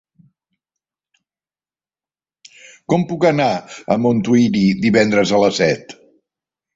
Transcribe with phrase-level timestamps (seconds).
[2.93, 5.95] Com puc anar a Montuïri divendres a les set?